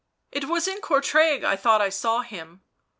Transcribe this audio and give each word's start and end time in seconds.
"It 0.37 0.45
was 0.45 0.67
in 0.67 0.81
Courtrai 0.81 1.43
I 1.45 1.55
thought 1.55 1.79
I 1.79 1.89
saw 1.89 2.21
him." 2.21 2.63